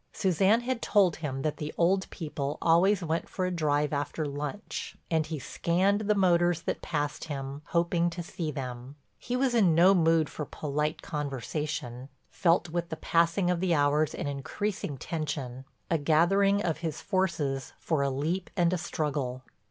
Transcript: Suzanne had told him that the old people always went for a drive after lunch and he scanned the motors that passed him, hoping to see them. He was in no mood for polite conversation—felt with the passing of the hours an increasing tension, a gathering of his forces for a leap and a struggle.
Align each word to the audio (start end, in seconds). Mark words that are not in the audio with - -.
Suzanne 0.13 0.61
had 0.61 0.81
told 0.81 1.17
him 1.17 1.43
that 1.43 1.57
the 1.57 1.71
old 1.77 2.09
people 2.09 2.57
always 2.59 3.03
went 3.03 3.29
for 3.29 3.45
a 3.45 3.51
drive 3.51 3.93
after 3.93 4.25
lunch 4.25 4.97
and 5.11 5.27
he 5.27 5.37
scanned 5.37 6.01
the 6.01 6.15
motors 6.15 6.63
that 6.63 6.81
passed 6.81 7.25
him, 7.25 7.61
hoping 7.65 8.09
to 8.09 8.23
see 8.23 8.49
them. 8.49 8.95
He 9.19 9.35
was 9.35 9.53
in 9.53 9.75
no 9.75 9.93
mood 9.93 10.27
for 10.27 10.43
polite 10.43 11.03
conversation—felt 11.03 12.69
with 12.69 12.89
the 12.89 12.97
passing 12.97 13.51
of 13.51 13.59
the 13.59 13.75
hours 13.75 14.15
an 14.15 14.25
increasing 14.25 14.97
tension, 14.97 15.65
a 15.91 15.99
gathering 15.99 16.63
of 16.63 16.79
his 16.79 16.99
forces 16.99 17.73
for 17.77 18.01
a 18.01 18.09
leap 18.09 18.49
and 18.57 18.73
a 18.73 18.79
struggle. 18.79 19.43